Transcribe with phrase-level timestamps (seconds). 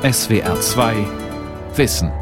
[0.00, 0.94] SWR 2
[1.74, 2.12] Wissen.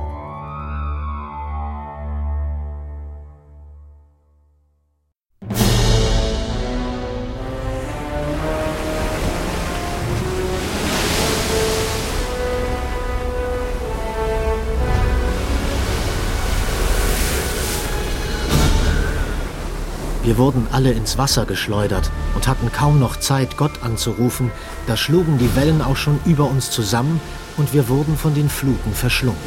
[20.22, 24.50] Wir wurden alle ins Wasser geschleudert und hatten kaum noch Zeit, Gott anzurufen,
[24.86, 27.20] da schlugen die Wellen auch schon über uns zusammen
[27.56, 29.38] und wir wurden von den Fluten verschlungen.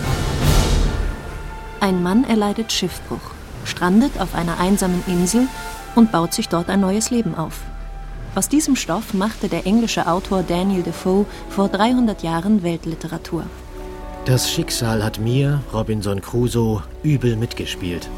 [1.80, 3.32] Ein Mann erleidet Schiffbruch,
[3.64, 5.48] strandet auf einer einsamen Insel
[5.96, 7.62] und baut sich dort ein neues Leben auf.
[8.36, 13.44] Aus diesem Stoff machte der englische Autor Daniel Defoe vor 300 Jahren Weltliteratur.
[14.26, 18.10] Das Schicksal hat mir, Robinson Crusoe, übel mitgespielt.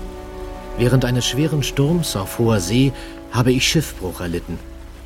[0.78, 2.92] Während eines schweren Sturms auf hoher See
[3.32, 4.58] habe ich Schiffbruch erlitten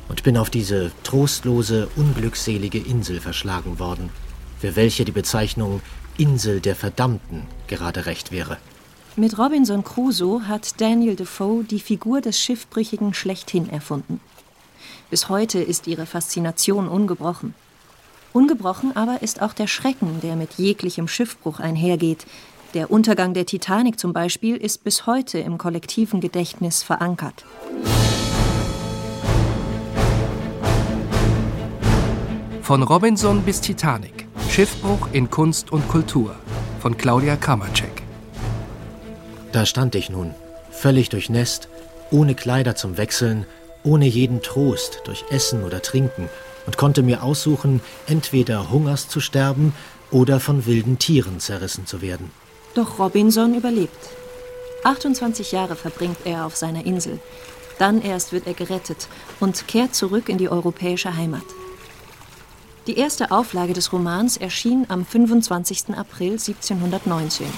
[0.08, 4.10] und bin auf diese trostlose, unglückselige Insel verschlagen worden,
[4.58, 5.80] für welche die Bezeichnung
[6.18, 8.58] Insel der Verdammten gerade recht wäre.
[9.16, 14.20] Mit Robinson Crusoe hat Daniel Defoe die Figur des Schiffbrüchigen schlechthin erfunden.
[15.10, 17.54] Bis heute ist ihre Faszination ungebrochen.
[18.32, 22.26] Ungebrochen aber ist auch der Schrecken, der mit jeglichem Schiffbruch einhergeht,
[22.74, 27.46] der Untergang der Titanic zum Beispiel ist bis heute im kollektiven Gedächtnis verankert.
[32.60, 34.25] Von Robinson bis Titanic.
[34.56, 36.34] Schiffbruch in Kunst und Kultur.
[36.80, 38.02] Von Claudia Kamacek.
[39.52, 40.34] Da stand ich nun,
[40.70, 41.68] völlig durchnässt,
[42.10, 43.44] ohne Kleider zum Wechseln,
[43.82, 46.30] ohne jeden Trost durch Essen oder Trinken
[46.64, 49.74] und konnte mir aussuchen, entweder Hungers zu sterben
[50.10, 52.30] oder von wilden Tieren zerrissen zu werden.
[52.74, 54.08] Doch Robinson überlebt.
[54.84, 57.20] 28 Jahre verbringt er auf seiner Insel.
[57.78, 61.44] Dann erst wird er gerettet und kehrt zurück in die europäische Heimat.
[62.86, 65.96] Die erste Auflage des Romans erschien am 25.
[65.96, 67.48] April 1719.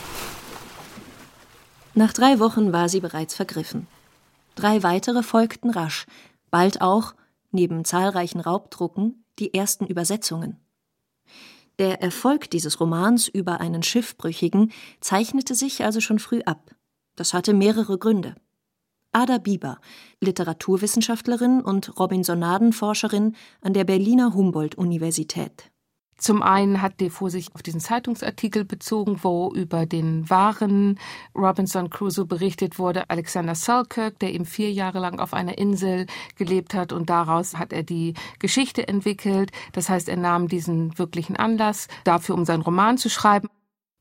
[1.93, 3.87] Nach drei Wochen war sie bereits vergriffen.
[4.55, 6.07] Drei weitere folgten rasch,
[6.51, 7.15] bald auch,
[7.51, 10.57] neben zahlreichen Raubdrucken, die ersten Übersetzungen.
[11.79, 16.75] Der Erfolg dieses Romans über einen Schiffbrüchigen zeichnete sich also schon früh ab.
[17.17, 18.35] Das hatte mehrere Gründe.
[19.13, 19.79] Ada Bieber,
[20.21, 25.71] Literaturwissenschaftlerin und Robinsonadenforscherin an der Berliner Humboldt-Universität.
[26.19, 30.99] Zum einen hat Defoe sich auf diesen Zeitungsartikel bezogen, wo über den wahren
[31.35, 36.75] Robinson Crusoe berichtet wurde, Alexander Selkirk, der eben vier Jahre lang auf einer Insel gelebt
[36.75, 39.53] hat und daraus hat er die Geschichte entwickelt.
[39.73, 43.49] Das heißt, er nahm diesen wirklichen Anlass dafür, um seinen Roman zu schreiben.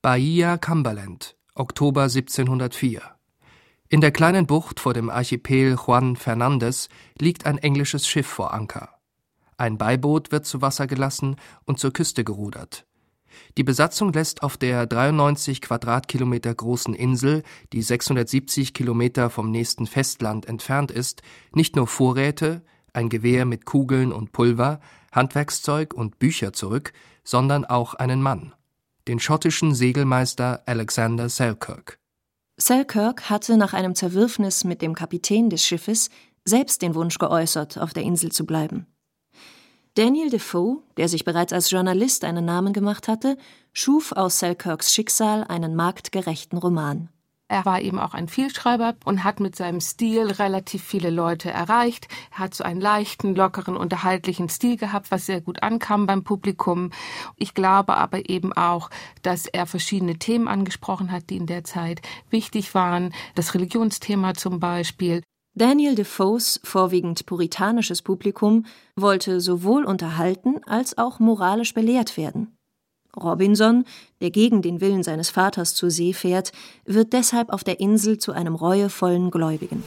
[0.01, 3.16] Bahia Cumberland, Oktober 1704.
[3.89, 8.89] In der kleinen Bucht vor dem Archipel Juan Fernandez liegt ein englisches Schiff vor Anker.
[9.55, 12.85] Ein Beiboot wird zu Wasser gelassen und zur Küste gerudert.
[13.55, 20.47] Die Besatzung lässt auf der 93 Quadratkilometer großen Insel, die 670 Kilometer vom nächsten Festland
[20.47, 21.21] entfernt ist,
[21.53, 24.81] nicht nur Vorräte, ein Gewehr mit Kugeln und Pulver,
[25.13, 26.91] Handwerkszeug und Bücher zurück,
[27.23, 28.53] sondern auch einen Mann,
[29.07, 31.99] den schottischen Segelmeister Alexander Selkirk.
[32.59, 36.09] Selkirk hatte nach einem Zerwürfnis mit dem Kapitän des Schiffes
[36.43, 38.87] selbst den Wunsch geäußert, auf der Insel zu bleiben.
[39.93, 43.37] Daniel Defoe, der sich bereits als Journalist einen Namen gemacht hatte,
[43.73, 47.09] schuf aus Selkirks Schicksal einen marktgerechten Roman.
[47.49, 52.09] Er war eben auch ein Vielschreiber und hat mit seinem Stil relativ viele Leute erreicht.
[52.31, 56.91] Er hat so einen leichten, lockeren, unterhaltlichen Stil gehabt, was sehr gut ankam beim Publikum.
[57.37, 58.89] Ich glaube aber eben auch,
[59.21, 63.13] dass er verschiedene Themen angesprochen hat, die in der Zeit wichtig waren.
[63.35, 65.21] Das Religionsthema zum Beispiel.
[65.55, 68.65] Daniel Defoes vorwiegend puritanisches Publikum
[68.95, 72.56] wollte sowohl unterhalten als auch moralisch belehrt werden.
[73.17, 73.85] Robinson,
[74.21, 76.51] der gegen den Willen seines Vaters zur See fährt,
[76.85, 79.83] wird deshalb auf der Insel zu einem reuevollen Gläubigen.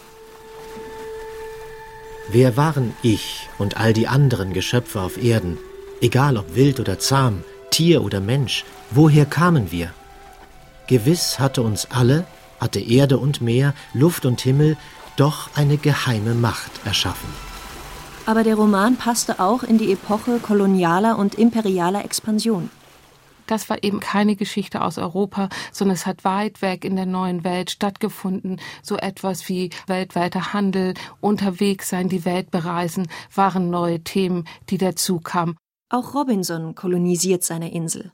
[2.30, 5.58] Wer waren ich und all die anderen Geschöpfe auf Erden,
[6.00, 9.92] egal ob wild oder zahm, Tier oder Mensch, woher kamen wir?
[10.86, 12.26] Gewiss hatte uns alle,
[12.60, 14.76] hatte Erde und Meer, Luft und Himmel
[15.16, 17.28] doch eine geheime Macht erschaffen.
[18.26, 22.70] Aber der Roman passte auch in die Epoche kolonialer und imperialer Expansion.
[23.50, 27.42] Das war eben keine Geschichte aus Europa, sondern es hat weit weg in der neuen
[27.42, 28.60] Welt stattgefunden.
[28.80, 35.18] So etwas wie weltweiter Handel, unterwegs sein, die Welt bereisen, waren neue Themen, die dazu
[35.18, 35.56] kamen.
[35.88, 38.12] Auch Robinson kolonisiert seine Insel.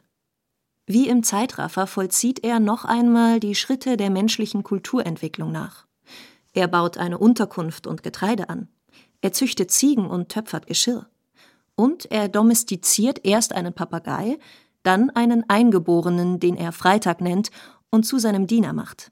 [0.87, 5.85] Wie im Zeitraffer vollzieht er noch einmal die Schritte der menschlichen Kulturentwicklung nach.
[6.55, 8.69] Er baut eine Unterkunft und Getreide an.
[9.21, 11.06] Er züchtet Ziegen und töpfert Geschirr.
[11.75, 14.38] Und er domestiziert erst einen Papagei,
[14.87, 17.50] dann einen Eingeborenen, den er Freitag nennt
[17.91, 19.11] und zu seinem Diener macht.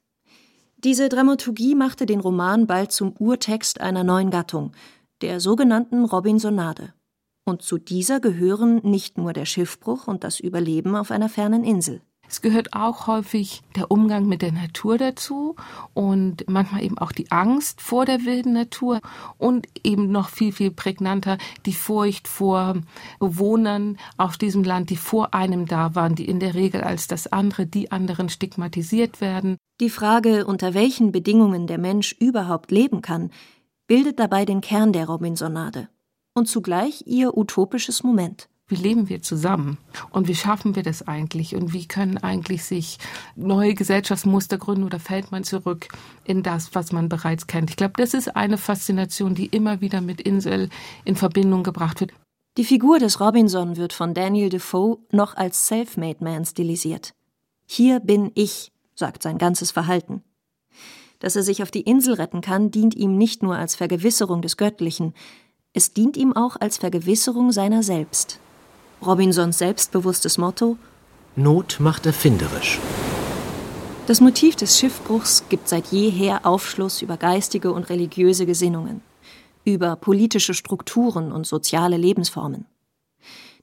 [0.76, 4.72] Diese Dramaturgie machte den Roman bald zum Urtext einer neuen Gattung,
[5.22, 6.92] der sogenannten Robinsonade.
[7.46, 12.02] Und zu dieser gehören nicht nur der Schiffbruch und das Überleben auf einer fernen Insel.
[12.34, 15.54] Es gehört auch häufig der Umgang mit der Natur dazu
[15.94, 19.00] und manchmal eben auch die Angst vor der wilden Natur
[19.38, 22.74] und eben noch viel, viel prägnanter die Furcht vor
[23.20, 27.28] Bewohnern auf diesem Land, die vor einem da waren, die in der Regel als das
[27.28, 29.56] andere, die anderen stigmatisiert werden.
[29.80, 33.30] Die Frage, unter welchen Bedingungen der Mensch überhaupt leben kann,
[33.86, 35.88] bildet dabei den Kern der Robinsonade
[36.34, 39.78] und zugleich ihr utopisches Moment wie leben wir zusammen
[40.10, 42.98] und wie schaffen wir das eigentlich und wie können eigentlich sich
[43.36, 45.88] neue Gesellschaftsmuster gründen oder fällt man zurück
[46.24, 47.70] in das, was man bereits kennt.
[47.70, 50.70] Ich glaube, das ist eine Faszination, die immer wieder mit Insel
[51.04, 52.12] in Verbindung gebracht wird.
[52.56, 57.14] Die Figur des Robinson wird von Daniel Defoe noch als Self-Made Man stilisiert.
[57.66, 60.22] Hier bin ich, sagt sein ganzes Verhalten.
[61.20, 64.56] Dass er sich auf die Insel retten kann, dient ihm nicht nur als Vergewisserung des
[64.56, 65.14] Göttlichen,
[65.72, 68.40] es dient ihm auch als Vergewisserung seiner selbst.
[69.06, 70.76] Robinsons selbstbewusstes Motto
[71.36, 72.78] Not macht erfinderisch.
[74.06, 79.00] Das Motiv des Schiffbruchs gibt seit jeher Aufschluss über geistige und religiöse Gesinnungen,
[79.64, 82.66] über politische Strukturen und soziale Lebensformen.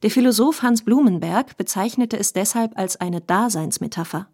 [0.02, 4.28] Der Philosoph Hans Blumenberg bezeichnete es deshalb als eine Daseinsmetapher.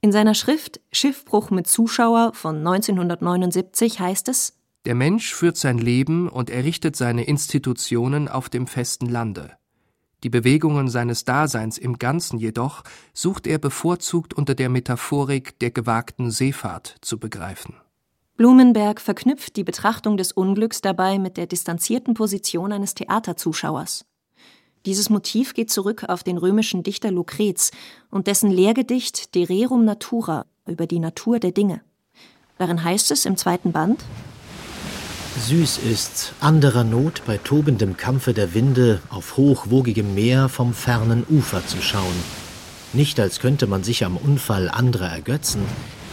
[0.00, 6.28] In seiner Schrift Schiffbruch mit Zuschauer von 1979 heißt es Der Mensch führt sein Leben
[6.28, 9.56] und errichtet seine Institutionen auf dem festen Lande.
[10.24, 12.82] Die Bewegungen seines Daseins im Ganzen jedoch
[13.12, 17.74] sucht er bevorzugt unter der Metaphorik der gewagten Seefahrt zu begreifen.
[18.38, 24.06] Blumenberg verknüpft die Betrachtung des Unglücks dabei mit der distanzierten Position eines Theaterzuschauers.
[24.86, 27.70] Dieses Motiv geht zurück auf den römischen Dichter Lucrez
[28.10, 31.82] und dessen Lehrgedicht De Rerum Natura über die Natur der Dinge.
[32.56, 34.02] Darin heißt es im zweiten Band
[35.36, 41.66] Süß ist's, anderer Not bei tobendem Kampfe der Winde auf hochwogigem Meer vom fernen Ufer
[41.66, 42.14] zu schauen.
[42.92, 45.62] Nicht als könnte man sich am Unfall anderer ergötzen,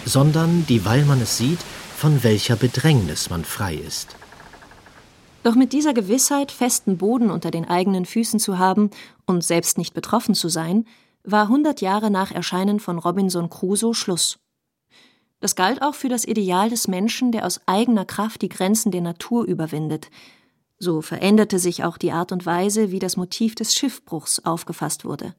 [0.05, 1.59] sondern, dieweil man es sieht,
[1.95, 4.15] von welcher Bedrängnis man frei ist.
[5.43, 8.89] Doch mit dieser Gewissheit, festen Boden unter den eigenen Füßen zu haben
[9.27, 10.85] und selbst nicht betroffen zu sein,
[11.23, 14.40] war hundert Jahre nach Erscheinen von Robinson Crusoe Schluss.
[15.41, 19.01] Das galt auch für das Ideal des Menschen, der aus eigener Kraft die Grenzen der
[19.01, 20.09] Natur überwindet.
[20.77, 25.35] So veränderte sich auch die Art und Weise, wie das Motiv des Schiffbruchs aufgefasst wurde.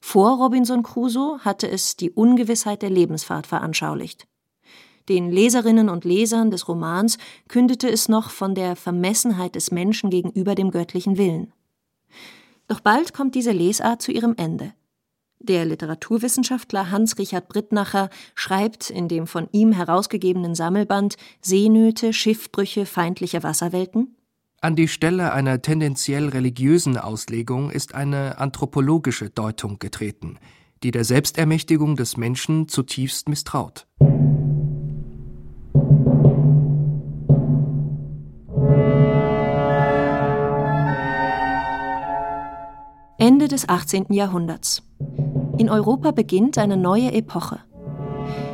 [0.00, 4.26] Vor Robinson Crusoe hatte es die Ungewissheit der Lebensfahrt veranschaulicht.
[5.08, 10.54] Den Leserinnen und Lesern des Romans kündete es noch von der Vermessenheit des Menschen gegenüber
[10.54, 11.52] dem göttlichen Willen.
[12.68, 14.72] Doch bald kommt diese Lesart zu ihrem Ende.
[15.44, 24.16] Der Literaturwissenschaftler Hans-Richard Brittnacher schreibt in dem von ihm herausgegebenen Sammelband Seenöte, Schiffbrüche feindlicher Wasserwelten
[24.62, 30.38] An die Stelle einer tendenziell religiösen Auslegung ist eine anthropologische Deutung getreten,
[30.82, 33.86] die der Selbstermächtigung des Menschen zutiefst misstraut.
[43.18, 44.06] Ende des 18.
[44.08, 44.82] Jahrhunderts.
[45.56, 47.60] In Europa beginnt eine neue Epoche.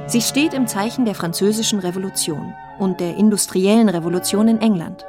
[0.07, 5.07] Sie steht im Zeichen der Französischen Revolution und der industriellen Revolution in England.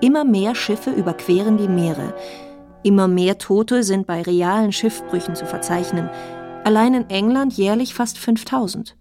[0.00, 2.14] Immer mehr Schiffe überqueren die Meere.
[2.82, 6.08] Immer mehr Tote sind bei realen Schiffbrüchen zu verzeichnen.
[6.64, 8.96] Allein in England jährlich fast 5000.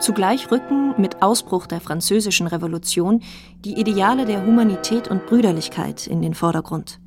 [0.00, 3.22] Zugleich rücken mit Ausbruch der Französischen Revolution
[3.64, 6.98] die Ideale der Humanität und Brüderlichkeit in den Vordergrund.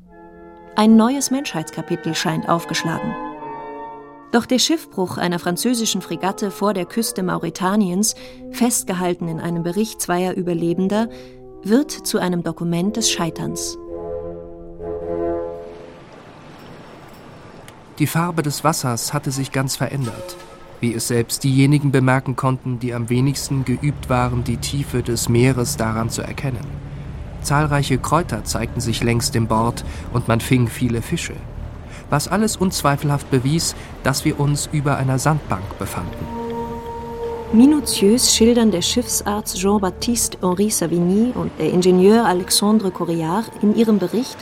[0.76, 3.27] Ein neues Menschheitskapitel scheint aufgeschlagen.
[4.30, 8.14] Doch der Schiffbruch einer französischen Fregatte vor der Küste Mauretaniens,
[8.50, 11.08] festgehalten in einem Bericht zweier Überlebender,
[11.62, 13.78] wird zu einem Dokument des Scheiterns.
[17.98, 20.36] Die Farbe des Wassers hatte sich ganz verändert,
[20.80, 25.78] wie es selbst diejenigen bemerken konnten, die am wenigsten geübt waren, die Tiefe des Meeres
[25.78, 26.64] daran zu erkennen.
[27.42, 31.34] Zahlreiche Kräuter zeigten sich längs dem Bord und man fing viele Fische
[32.10, 36.38] was alles unzweifelhaft bewies, dass wir uns über einer Sandbank befanden.
[37.52, 44.36] Minutiös schildern der Schiffsarzt Jean-Baptiste Henri Savigny und der Ingenieur Alexandre Corillard in ihrem Bericht,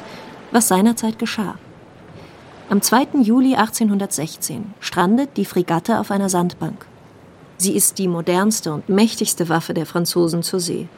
[0.51, 1.55] was seinerzeit geschah.
[2.69, 3.21] Am 2.
[3.23, 6.85] Juli 1816 strandet die Fregatte auf einer Sandbank.
[7.59, 10.89] Sie ist die modernste und mächtigste Waffe der Franzosen zur See.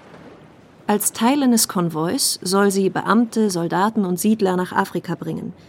[0.86, 5.52] Als Teil eines Konvois soll sie Beamte, Soldaten und Siedler nach Afrika bringen–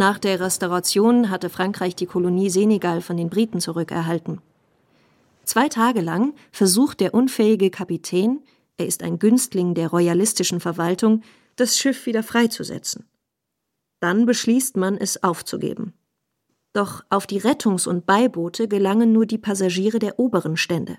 [0.00, 4.40] Nach der Restauration hatte Frankreich die Kolonie Senegal von den Briten zurückerhalten.
[5.44, 8.40] Zwei Tage lang versucht der unfähige Kapitän,
[8.78, 11.20] er ist ein Günstling der royalistischen Verwaltung,
[11.56, 13.04] das Schiff wieder freizusetzen.
[14.00, 15.92] Dann beschließt man, es aufzugeben.
[16.72, 20.96] Doch auf die Rettungs- und Beiboote gelangen nur die Passagiere der oberen Stände.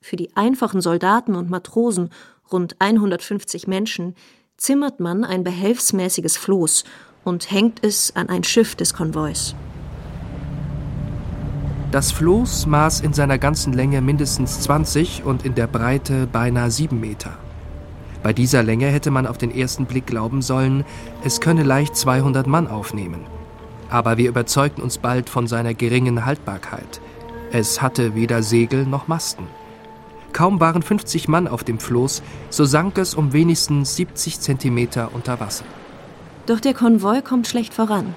[0.00, 2.10] Für die einfachen Soldaten und Matrosen,
[2.50, 4.16] rund 150 Menschen,
[4.56, 6.82] zimmert man ein behelfsmäßiges Floß
[7.24, 9.54] und hängt es an ein Schiff des Konvois.
[11.90, 16.98] Das Floß maß in seiner ganzen Länge mindestens 20 und in der Breite beinahe 7
[16.98, 17.38] Meter.
[18.22, 20.84] Bei dieser Länge hätte man auf den ersten Blick glauben sollen,
[21.24, 23.20] es könne leicht 200 Mann aufnehmen.
[23.90, 27.00] Aber wir überzeugten uns bald von seiner geringen Haltbarkeit.
[27.52, 29.46] Es hatte weder Segel noch Masten.
[30.32, 35.38] Kaum waren 50 Mann auf dem Floß, so sank es um wenigstens 70 Zentimeter unter
[35.38, 35.64] Wasser.
[36.46, 38.14] Doch der Konvoi kommt schlecht voran.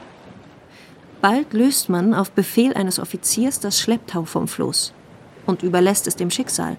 [1.22, 4.94] Bald löst man auf Befehl eines Offiziers das Schlepptau vom Floß
[5.46, 6.78] und überlässt es dem Schicksal.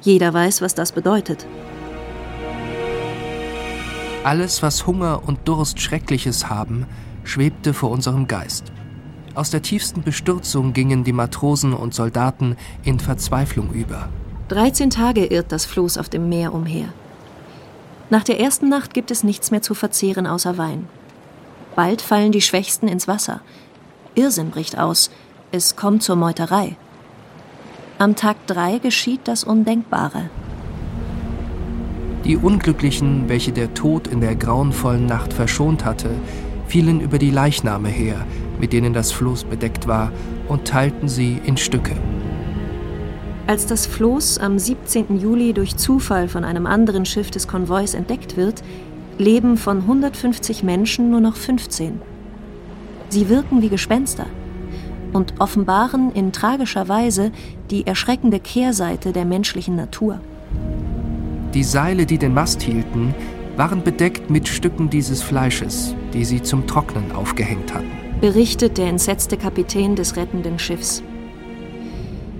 [0.00, 1.46] Jeder weiß, was das bedeutet.
[4.24, 6.86] Alles, was Hunger und Durst Schreckliches haben,
[7.22, 8.72] schwebte vor unserem Geist.
[9.34, 14.08] Aus der tiefsten Bestürzung gingen die Matrosen und Soldaten in Verzweiflung über.
[14.48, 16.88] 13 Tage irrt das Floß auf dem Meer umher.
[18.10, 20.88] Nach der ersten Nacht gibt es nichts mehr zu verzehren außer Wein.
[21.76, 23.40] Bald fallen die Schwächsten ins Wasser.
[24.14, 25.10] Irrsinn bricht aus.
[25.52, 26.76] Es kommt zur Meuterei.
[27.98, 30.30] Am Tag 3 geschieht das Undenkbare.
[32.24, 36.10] Die Unglücklichen, welche der Tod in der grauenvollen Nacht verschont hatte,
[36.66, 38.26] fielen über die Leichname her,
[38.60, 40.12] mit denen das Floß bedeckt war,
[40.48, 41.96] und teilten sie in Stücke.
[43.48, 45.18] Als das Floß am 17.
[45.18, 48.62] Juli durch Zufall von einem anderen Schiff des Konvois entdeckt wird,
[49.16, 51.98] leben von 150 Menschen nur noch 15.
[53.08, 54.26] Sie wirken wie Gespenster
[55.14, 57.32] und offenbaren in tragischer Weise
[57.70, 60.20] die erschreckende Kehrseite der menschlichen Natur.
[61.54, 63.14] Die Seile, die den Mast hielten,
[63.56, 67.88] waren bedeckt mit Stücken dieses Fleisches, die sie zum Trocknen aufgehängt hatten.
[68.20, 71.02] Berichtet der entsetzte Kapitän des rettenden Schiffs.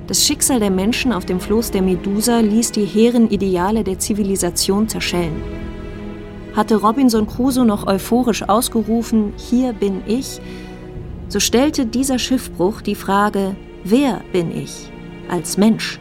[0.09, 4.89] Das Schicksal der Menschen auf dem Floß der Medusa ließ die hehren Ideale der Zivilisation
[4.89, 5.41] zerschellen.
[6.57, 10.41] Hatte Robinson Crusoe noch euphorisch ausgerufen, hier bin ich,
[11.29, 14.91] so stellte dieser Schiffbruch die Frage, wer bin ich
[15.31, 16.01] als Mensch?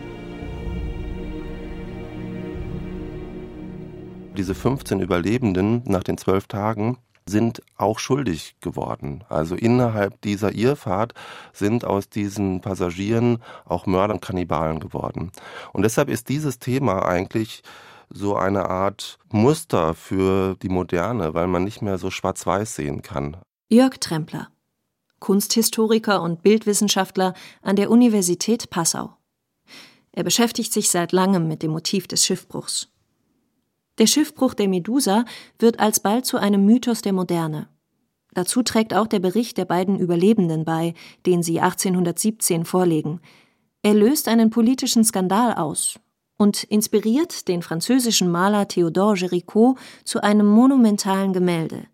[4.38, 9.24] diese 15 Überlebenden nach den zwölf Tagen sind auch schuldig geworden.
[9.30, 11.14] Also innerhalb dieser Irrfahrt
[11.54, 15.32] sind aus diesen Passagieren auch Mörder und Kannibalen geworden.
[15.74, 17.64] Und deshalb ist dieses Thema eigentlich
[18.10, 23.38] so eine Art Muster für die Moderne, weil man nicht mehr so schwarz-weiß sehen kann.
[23.70, 24.48] Jörg Trempler,
[25.20, 29.14] Kunsthistoriker und Bildwissenschaftler an der Universität Passau.
[30.12, 32.90] Er beschäftigt sich seit langem mit dem Motiv des Schiffbruchs.
[33.98, 35.26] Der Schiffbruch der Medusa
[35.60, 37.68] wird alsbald zu einem Mythos der Moderne.
[38.34, 40.94] Dazu trägt auch der Bericht der beiden Überlebenden bei,
[41.26, 43.20] den sie 1817 vorlegen.
[43.82, 46.00] Er löst einen politischen Skandal aus
[46.38, 51.88] und inspiriert den französischen Maler Théodore Géricault zu einem monumentalen Gemälde.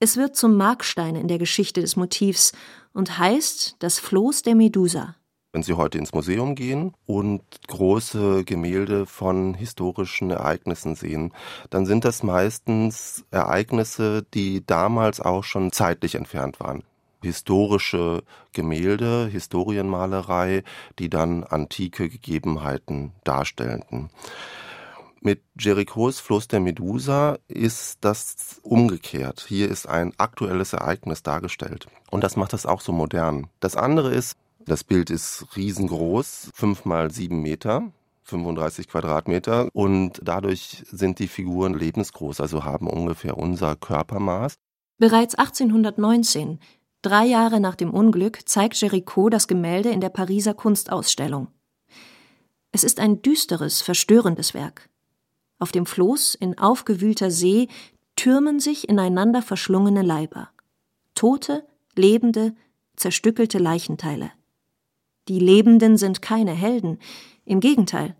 [0.00, 2.52] Es wird zum Markstein in der Geschichte des Motivs
[2.94, 5.16] und heißt Das Floß der Medusa.
[5.56, 11.32] Wenn Sie heute ins Museum gehen und große Gemälde von historischen Ereignissen sehen,
[11.70, 16.82] dann sind das meistens Ereignisse, die damals auch schon zeitlich entfernt waren
[17.22, 18.22] historische
[18.52, 20.62] Gemälde, Historienmalerei,
[20.98, 24.10] die dann antike Gegebenheiten darstellten.
[25.22, 29.46] Mit Jerichos Fluss der Medusa ist das umgekehrt.
[29.48, 31.88] Hier ist ein aktuelles Ereignis dargestellt.
[32.10, 33.48] Und das macht es auch so modern.
[33.58, 37.92] Das andere ist, das Bild ist riesengroß, fünf mal sieben Meter.
[38.26, 44.56] 35 Quadratmeter und dadurch sind die Figuren lebensgroß, also haben ungefähr unser Körpermaß.
[44.98, 46.58] Bereits 1819,
[47.02, 51.48] drei Jahre nach dem Unglück, zeigt Géricault das Gemälde in der Pariser Kunstausstellung.
[52.72, 54.88] Es ist ein düsteres, verstörendes Werk.
[55.58, 57.68] Auf dem Floß in aufgewühlter See
[58.16, 60.50] türmen sich ineinander verschlungene Leiber.
[61.14, 62.54] Tote, lebende,
[62.96, 64.32] zerstückelte Leichenteile.
[65.28, 66.98] Die Lebenden sind keine Helden.
[67.44, 68.16] Im Gegenteil.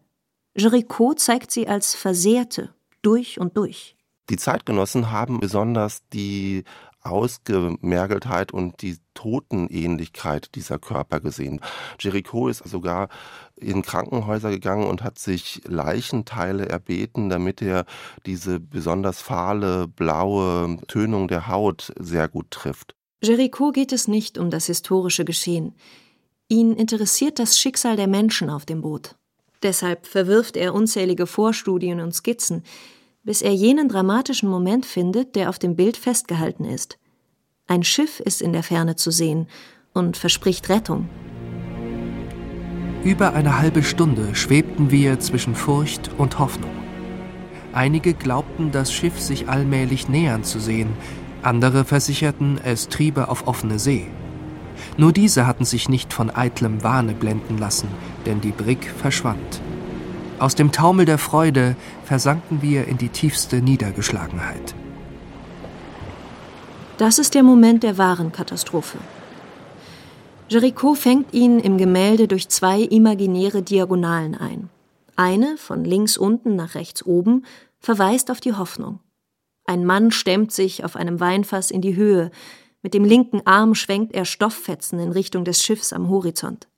[0.56, 3.96] Jericho zeigt sie als Versehrte, durch und durch.
[4.28, 6.64] Die Zeitgenossen haben besonders die
[7.02, 11.60] Ausgemergeltheit und die Totenähnlichkeit dieser Körper gesehen.
[12.00, 13.08] Jericho ist sogar
[13.54, 17.84] in Krankenhäuser gegangen und hat sich Leichenteile erbeten, damit er
[18.26, 22.96] diese besonders fahle, blaue Tönung der Haut sehr gut trifft.
[23.22, 25.74] Jericho geht es nicht um das historische Geschehen.
[26.48, 29.16] Ihn interessiert das Schicksal der Menschen auf dem Boot.
[29.64, 32.62] Deshalb verwirft er unzählige Vorstudien und Skizzen,
[33.24, 36.98] bis er jenen dramatischen Moment findet, der auf dem Bild festgehalten ist.
[37.66, 39.48] Ein Schiff ist in der Ferne zu sehen
[39.92, 41.08] und verspricht Rettung.
[43.02, 46.70] Über eine halbe Stunde schwebten wir zwischen Furcht und Hoffnung.
[47.72, 50.90] Einige glaubten, das Schiff sich allmählich nähern zu sehen,
[51.42, 54.06] andere versicherten, es triebe auf offene See.
[54.96, 57.88] Nur diese hatten sich nicht von eitlem Wahne blenden lassen,
[58.24, 59.60] denn die Brigg verschwand.
[60.38, 64.74] Aus dem Taumel der Freude versanken wir in die tiefste Niedergeschlagenheit.
[66.98, 68.98] Das ist der Moment der wahren Katastrophe.
[70.48, 74.70] Jericho fängt ihn im Gemälde durch zwei imaginäre Diagonalen ein.
[75.16, 77.44] Eine, von links unten nach rechts oben,
[77.80, 79.00] verweist auf die Hoffnung.
[79.64, 82.30] Ein Mann stemmt sich auf einem Weinfass in die Höhe,
[82.86, 86.68] mit dem linken Arm schwenkt er Stofffetzen in Richtung des Schiffs am Horizont.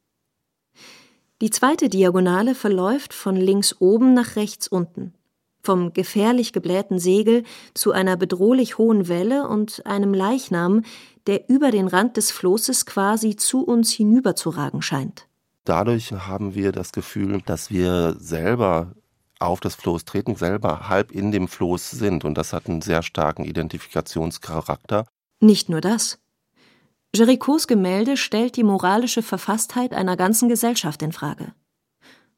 [1.43, 5.13] Die zweite Diagonale verläuft von links oben nach rechts unten,
[5.63, 7.43] vom gefährlich geblähten Segel
[7.75, 10.81] zu einer bedrohlich hohen Welle und einem Leichnam,
[11.27, 15.29] der über den Rand des Flosses quasi zu uns hinüberzuragen scheint.
[15.65, 18.95] Dadurch haben wir das Gefühl, dass wir selber
[19.41, 22.25] auf das Floß treten, selber halb in dem Floß sind.
[22.25, 25.05] Und das hat einen sehr starken Identifikationscharakter.
[25.41, 26.19] Nicht nur das.
[27.15, 31.53] Jerichos Gemälde stellt die moralische Verfasstheit einer ganzen Gesellschaft in Frage.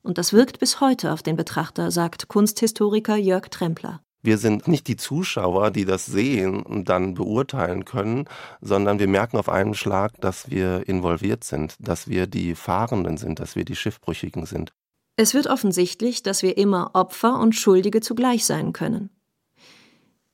[0.03, 4.01] Und das wirkt bis heute auf den Betrachter, sagt Kunsthistoriker Jörg Trempler.
[4.23, 8.27] Wir sind nicht die Zuschauer, die das sehen und dann beurteilen können,
[8.61, 13.41] sondern wir merken auf einen Schlag, dass wir involviert sind, dass wir die Fahrenden sind,
[13.41, 14.73] dass wir die Schiffbrüchigen sind.
[15.17, 19.11] Es wird offensichtlich, dass wir immer Opfer und Schuldige zugleich sein können.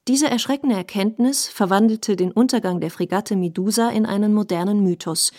[0.08, 5.32] Diese erschreckende Erkenntnis verwandelte den Untergang der Fregatte Medusa in einen modernen Mythos,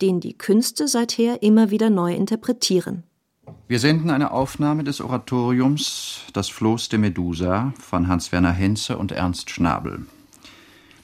[0.00, 3.02] den die Künste seither immer wieder neu interpretieren.
[3.66, 9.50] Wir senden eine Aufnahme des Oratoriums Das Floß der Medusa von Hans-Werner Henze und Ernst
[9.50, 10.06] Schnabel.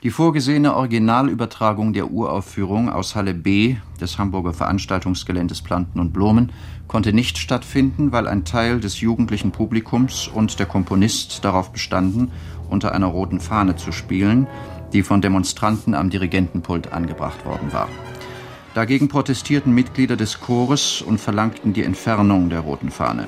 [0.02, 6.52] Die vorgesehene Originalübertragung der Uraufführung aus Halle B des Hamburger Veranstaltungsgeländes Planten und Blumen
[6.88, 12.30] konnte nicht stattfinden, weil ein Teil des jugendlichen Publikums und der Komponist darauf bestanden,
[12.70, 14.46] unter einer roten Fahne zu spielen,
[14.92, 17.88] die von Demonstranten am Dirigentenpult angebracht worden war.
[18.74, 23.26] Dagegen protestierten Mitglieder des Chores und verlangten die Entfernung der roten Fahne.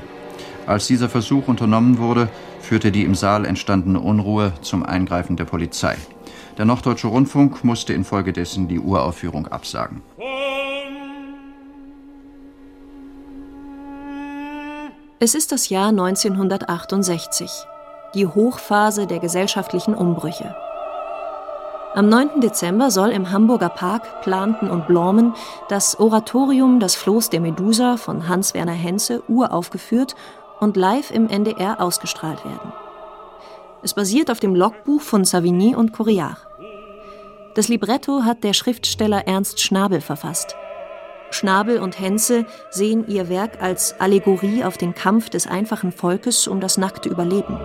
[0.67, 2.29] Als dieser Versuch unternommen wurde,
[2.61, 5.97] führte die im Saal entstandene Unruhe zum Eingreifen der Polizei.
[6.59, 10.03] Der Norddeutsche Rundfunk musste infolgedessen die Uraufführung absagen.
[15.19, 17.49] Es ist das Jahr 1968,
[18.15, 20.55] die Hochphase der gesellschaftlichen Umbrüche.
[21.95, 22.41] Am 9.
[22.41, 25.35] Dezember soll im Hamburger Park Planten und Blormen
[25.69, 30.15] das Oratorium Das Floß der Medusa von Hans-Werner Henze uraufgeführt
[30.59, 32.73] und live im NDR ausgestrahlt werden.
[33.83, 36.37] Es basiert auf dem Logbuch von Savigny und Couriard.
[37.55, 40.57] Das Libretto hat der Schriftsteller Ernst Schnabel verfasst.
[41.31, 46.61] Schnabel und Henze sehen ihr Werk als Allegorie auf den Kampf des einfachen Volkes um
[46.61, 47.59] das nackte Überleben.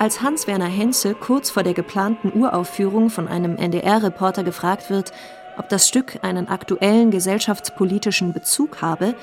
[0.00, 5.10] Als Hans-Werner Henze kurz vor der geplanten Uraufführung von einem NDR-Reporter gefragt wird,
[5.56, 9.16] ob das Stück einen aktuellen gesellschaftspolitischen Bezug habe,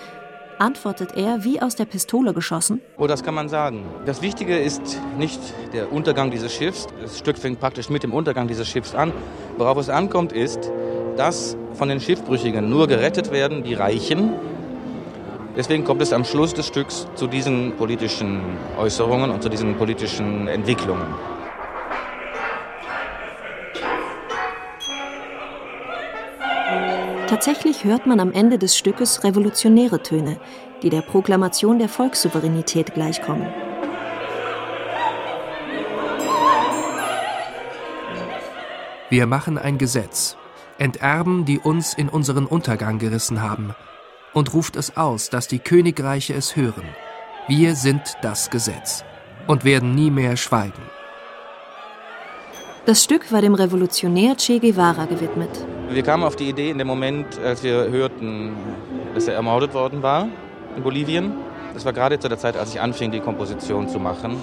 [0.59, 2.81] antwortet er wie aus der Pistole geschossen.
[2.97, 3.85] Oh, das kann man sagen.
[4.05, 5.39] Das Wichtige ist nicht
[5.71, 6.87] der Untergang dieses Schiffs.
[7.01, 9.13] Das Stück fängt praktisch mit dem Untergang dieses Schiffs an.
[9.57, 10.59] Worauf es ankommt, ist,
[11.15, 14.33] dass von den Schiffbrüchigen nur gerettet werden die Reichen,
[15.57, 18.41] Deswegen kommt es am Schluss des Stücks zu diesen politischen
[18.77, 21.07] Äußerungen und zu diesen politischen Entwicklungen.
[27.27, 30.37] Tatsächlich hört man am Ende des Stückes revolutionäre Töne,
[30.83, 33.47] die der Proklamation der Volkssouveränität gleichkommen.
[39.09, 40.35] Wir machen ein Gesetz,
[40.77, 43.73] enterben, die uns in unseren Untergang gerissen haben,
[44.35, 46.83] und ruft es aus, dass die Königreiche es hören.
[47.47, 49.03] Wir sind das Gesetz
[49.47, 50.83] und werden nie mehr schweigen.
[52.85, 55.49] Das Stück war dem Revolutionär Che Guevara gewidmet.
[55.89, 58.51] Wir kamen auf die Idee in dem Moment, als wir hörten,
[59.15, 60.27] dass er ermordet worden war
[60.75, 61.31] in Bolivien.
[61.73, 64.35] Das war gerade zu der Zeit, als ich anfing, die Komposition zu machen.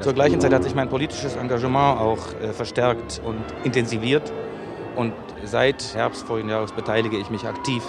[0.00, 4.32] Zur gleichen Zeit hat sich mein politisches Engagement auch äh, verstärkt und intensiviert.
[4.96, 5.12] Und
[5.44, 7.82] seit Herbst vorigen Jahres beteilige ich mich aktiv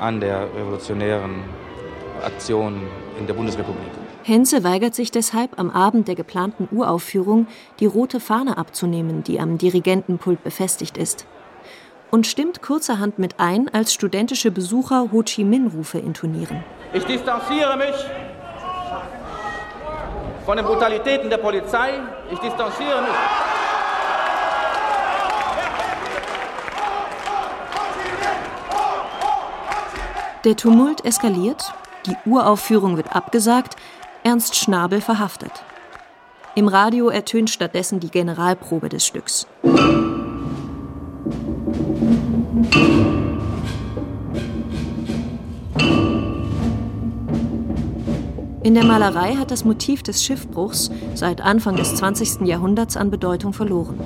[0.00, 1.42] an der revolutionären
[2.24, 2.82] Aktion
[3.18, 3.90] in der Bundesrepublik.
[4.22, 7.46] Henze weigert sich deshalb, am Abend der geplanten Uraufführung
[7.78, 11.26] die rote Fahne abzunehmen, die am Dirigentenpult befestigt ist.
[12.10, 16.64] Und stimmt kurzerhand mit ein, als studentische Besucher Ho Chi Minh-Rufe intonieren.
[16.92, 17.94] Ich distanziere mich
[20.46, 22.00] von den Brutalitäten der Polizei.
[22.30, 23.43] Ich distanziere mich.
[30.44, 31.72] Der Tumult eskaliert,
[32.04, 33.76] die Uraufführung wird abgesagt,
[34.24, 35.52] Ernst Schnabel verhaftet.
[36.54, 39.46] Im Radio ertönt stattdessen die Generalprobe des Stücks.
[48.62, 52.46] In der Malerei hat das Motiv des Schiffbruchs seit Anfang des 20.
[52.46, 53.98] Jahrhunderts an Bedeutung verloren.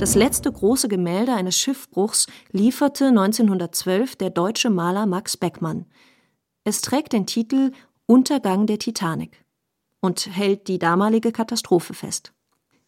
[0.00, 5.84] Das letzte große Gemälde eines Schiffbruchs lieferte 1912 der deutsche Maler Max Beckmann.
[6.64, 7.72] Es trägt den Titel
[8.06, 9.44] Untergang der Titanic
[10.00, 12.32] und hält die damalige Katastrophe fest.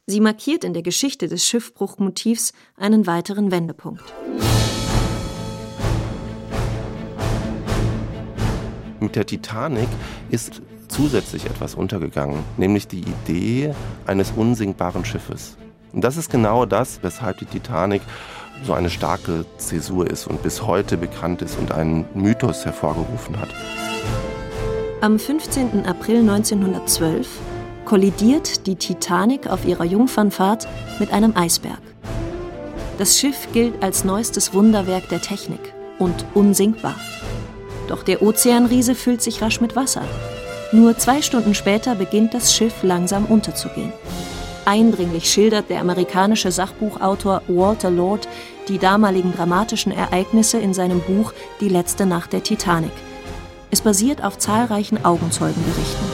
[0.06, 4.04] Sie markiert in der Geschichte des Schiffbruchmotivs einen weiteren Wendepunkt.
[9.00, 9.88] Mit der Titanic
[10.30, 13.74] ist zusätzlich etwas untergegangen, nämlich die Idee
[14.06, 15.58] eines unsinkbaren Schiffes.
[15.92, 18.02] Und das ist genau das, weshalb die Titanic
[18.64, 23.48] so eine starke Zäsur ist und bis heute bekannt ist und einen Mythos hervorgerufen hat.
[25.00, 25.84] Am 15.
[25.86, 27.26] April 1912
[27.84, 30.68] kollidiert die Titanic auf ihrer Jungfernfahrt
[31.00, 31.80] mit einem Eisberg.
[32.98, 36.94] Das Schiff gilt als neuestes Wunderwerk der Technik und unsinkbar.
[37.88, 40.02] Doch der Ozeanriese füllt sich rasch mit Wasser.
[40.70, 43.92] Nur zwei Stunden später beginnt das Schiff langsam unterzugehen.
[44.64, 48.28] Eindringlich schildert der amerikanische Sachbuchautor Walter Lord
[48.68, 52.92] die damaligen dramatischen Ereignisse in seinem Buch Die letzte Nacht der Titanic.
[53.72, 56.06] Es basiert auf zahlreichen Augenzeugenberichten.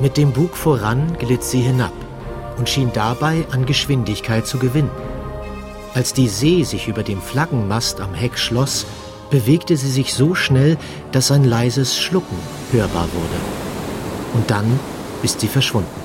[0.00, 1.92] Mit dem Bug voran glitt sie hinab
[2.58, 4.90] und schien dabei an Geschwindigkeit zu gewinnen.
[5.94, 8.86] Als die See sich über dem Flaggenmast am Heck schloss,
[9.30, 10.76] bewegte sie sich so schnell,
[11.12, 12.36] dass ein leises Schlucken
[12.72, 14.34] hörbar wurde.
[14.34, 14.78] Und dann
[15.22, 15.99] ist sie verschwunden.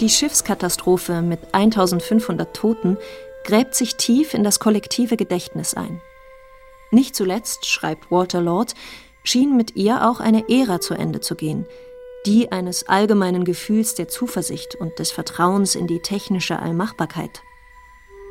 [0.00, 2.96] Die Schiffskatastrophe mit 1500 Toten
[3.44, 6.00] gräbt sich tief in das kollektive Gedächtnis ein.
[6.90, 8.74] Nicht zuletzt, schreibt Walter Lord,
[9.24, 11.66] schien mit ihr auch eine Ära zu Ende zu gehen,
[12.24, 17.42] die eines allgemeinen Gefühls der Zuversicht und des Vertrauens in die technische Allmachbarkeit.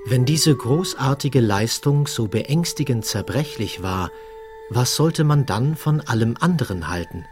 [0.06, 4.12] Wenn diese großartige Leistung so beängstigend zerbrechlich war,
[4.72, 7.26] was sollte man dann von allem anderen halten?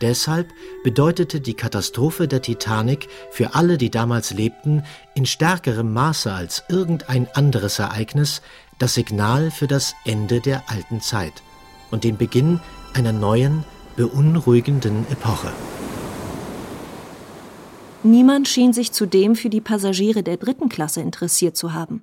[0.00, 0.52] Deshalb
[0.82, 7.28] bedeutete die Katastrophe der Titanic für alle, die damals lebten, in stärkerem Maße als irgendein
[7.34, 8.42] anderes Ereignis
[8.78, 11.42] das Signal für das Ende der alten Zeit
[11.90, 12.60] und den Beginn
[12.92, 13.64] einer neuen,
[13.96, 15.52] beunruhigenden Epoche.
[18.02, 22.02] Niemand schien sich zudem für die Passagiere der dritten Klasse interessiert zu haben.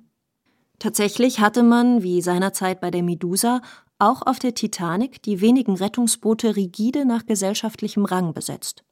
[0.78, 3.62] Tatsächlich hatte man, wie seinerzeit bei der Medusa,
[4.02, 8.84] auch auf der Titanic die wenigen Rettungsboote rigide nach gesellschaftlichem Rang besetzt.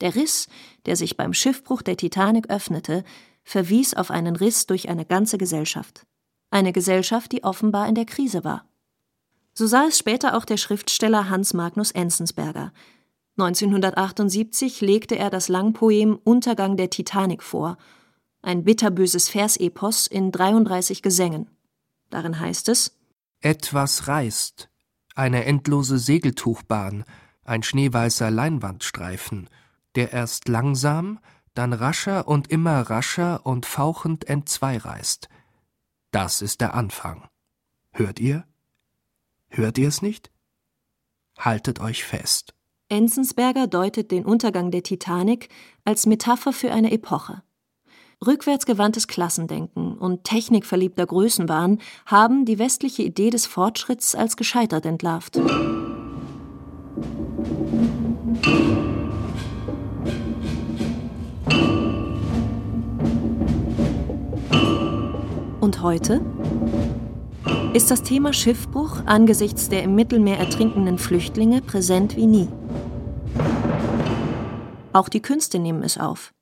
[0.00, 0.48] Der Riss,
[0.86, 3.04] der sich beim Schiffbruch der Titanic öffnete,
[3.44, 6.06] verwies auf einen Riss durch eine ganze Gesellschaft.
[6.50, 8.66] Eine Gesellschaft, die offenbar in der Krise war.
[9.54, 12.72] So sah es später auch der Schriftsteller Hans Magnus Enzensberger,
[13.38, 17.78] 1978 legte er das Langpoem Untergang der Titanic vor,
[18.42, 21.48] ein bitterböses Versepos in 33 Gesängen.
[22.10, 22.94] Darin heißt es:
[23.42, 24.70] Etwas reißt,
[25.16, 27.04] eine endlose Segeltuchbahn,
[27.42, 29.50] ein schneeweißer Leinwandstreifen,
[29.96, 31.18] der erst langsam,
[31.52, 35.28] dann rascher und immer rascher und fauchend entzweireißt.
[36.12, 37.28] Das ist der Anfang.
[37.90, 38.44] Hört ihr?
[39.48, 40.30] Hört ihr es nicht?
[41.36, 42.54] Haltet euch fest.
[42.88, 45.48] Enzensberger deutet den Untergang der Titanic
[45.84, 47.42] als Metapher für eine Epoche.
[48.24, 55.38] Rückwärtsgewandtes Klassendenken und technikverliebter Größenwahn haben die westliche Idee des Fortschritts als gescheitert entlarvt.
[65.60, 66.20] Und heute?
[67.72, 72.48] Ist das Thema Schiffbruch angesichts der im Mittelmeer ertrinkenden Flüchtlinge präsent wie nie?
[74.92, 76.32] Auch die Künste nehmen es auf.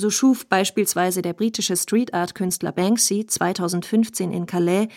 [0.00, 4.88] So schuf beispielsweise der britische Street Art Künstler Banksy 2015 in Calais,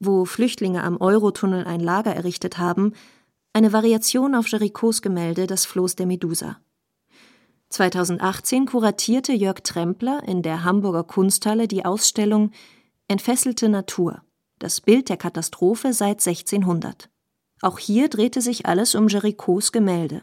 [0.00, 2.92] wo Flüchtlinge am Eurotunnel ein Lager errichtet haben,
[3.54, 6.58] eine Variation auf Géricaults Gemälde Das Floß der Medusa.
[7.70, 12.50] 2018 kuratierte Jörg Trempler in der Hamburger Kunsthalle die Ausstellung
[13.08, 14.20] Entfesselte Natur.
[14.58, 17.08] Das Bild der Katastrophe seit 1600.
[17.62, 20.22] Auch hier drehte sich alles um Géricaults Gemälde.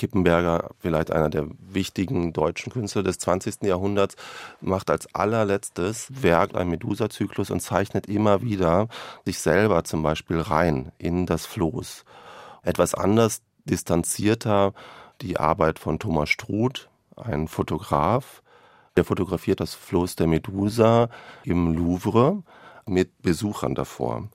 [0.00, 3.64] Kippenberger, vielleicht einer der wichtigen deutschen Künstler des 20.
[3.64, 4.16] Jahrhunderts,
[4.62, 8.88] macht als allerletztes Werk einen Medusa-Zyklus und zeichnet immer wieder
[9.26, 12.06] sich selber zum Beispiel rein in das Floß.
[12.62, 14.72] Etwas anders distanzierter
[15.20, 18.42] die Arbeit von Thomas Struth, ein Fotograf,
[18.96, 21.10] der fotografiert das Floß der Medusa
[21.44, 22.42] im Louvre
[22.86, 24.30] mit Besuchern davor.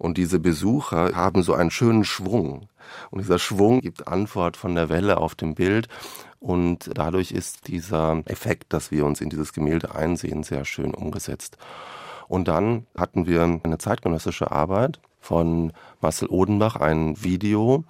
[0.00, 2.70] Und diese Besucher haben so einen schönen Schwung.
[3.10, 5.88] Und dieser Schwung gibt Antwort von der Welle auf dem Bild.
[6.38, 11.58] Und dadurch ist dieser Effekt, dass wir uns in dieses Gemälde einsehen, sehr schön umgesetzt.
[12.28, 17.84] Und dann hatten wir eine zeitgenössische Arbeit von Marcel Odenbach, ein Video,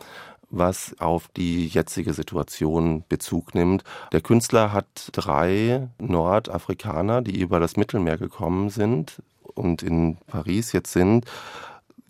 [0.51, 3.85] was auf die jetzige Situation Bezug nimmt.
[4.11, 9.23] Der Künstler hat drei Nordafrikaner, die über das Mittelmeer gekommen sind
[9.55, 11.25] und in Paris jetzt sind,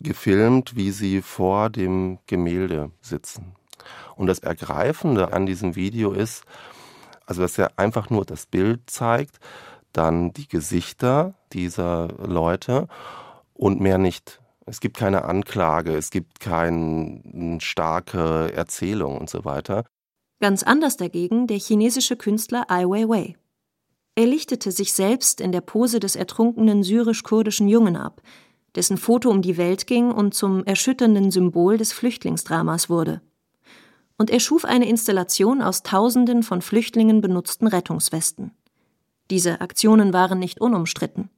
[0.01, 3.55] gefilmt, wie sie vor dem Gemälde sitzen.
[4.17, 6.45] Und das Ergreifende an diesem Video ist,
[7.27, 9.39] also dass er einfach nur das Bild zeigt,
[9.93, 12.89] dann die Gesichter dieser Leute
[13.55, 14.41] und mehr nicht.
[14.67, 19.85] Es gibt keine Anklage, es gibt keine starke Erzählung und so weiter.
[20.41, 23.37] Ganz anders dagegen der chinesische Künstler Ai Weiwei.
[24.15, 28.23] Er lichtete sich selbst in der Pose des ertrunkenen syrisch-kurdischen Jungen ab,
[28.77, 33.21] dessen Foto um die Welt ging und zum erschütternden Symbol des Flüchtlingsdramas wurde.
[34.17, 38.53] Und er schuf eine Installation aus Tausenden von Flüchtlingen benutzten Rettungswesten.
[39.31, 41.31] Diese Aktionen waren nicht unumstritten.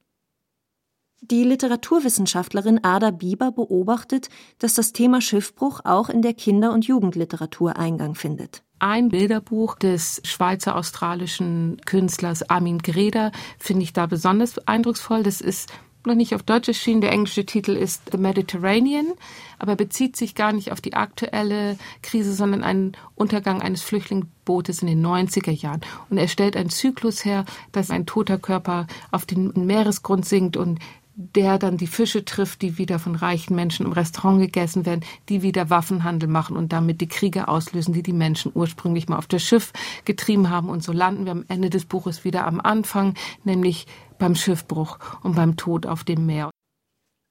[1.21, 7.77] Die Literaturwissenschaftlerin Ada Bieber beobachtet, dass das Thema Schiffbruch auch in der Kinder- und Jugendliteratur
[7.77, 8.65] Eingang findet.
[8.81, 15.23] Ein Bilderbuch des schweizer-australischen Künstlers Armin Greder finde ich da besonders eindrucksvoll.
[15.23, 15.73] Das ist
[16.07, 17.01] noch nicht auf Deutsch erschienen.
[17.01, 19.13] Der englische Titel ist The Mediterranean,
[19.59, 24.89] aber bezieht sich gar nicht auf die aktuelle Krise, sondern einen Untergang eines Flüchtlingsbootes in
[24.89, 25.81] den 90er Jahren.
[26.11, 30.79] Und er stellt einen Zyklus her, dass ein toter Körper auf den Meeresgrund sinkt und
[31.15, 35.43] der dann die Fische trifft, die wieder von reichen Menschen im Restaurant gegessen werden, die
[35.43, 39.43] wieder Waffenhandel machen und damit die Kriege auslösen, die die Menschen ursprünglich mal auf das
[39.43, 39.73] Schiff
[40.05, 40.71] getrieben haben.
[40.71, 43.87] Und so landen wir am Ende des Buches wieder am Anfang, nämlich
[44.23, 46.53] beim Schiffbruch und beim Tod auf dem Meer.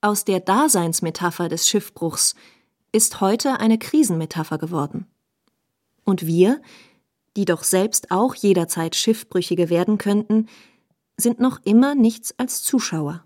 [0.02, 2.36] Aus der Daseinsmetapher des Schiffbruchs
[2.92, 5.08] ist heute eine Krisenmetapher geworden.
[6.04, 6.62] Und wir,
[7.38, 10.50] die doch selbst auch jederzeit Schiffbrüchige werden könnten,
[11.16, 13.24] sind noch immer nichts als Zuschauer.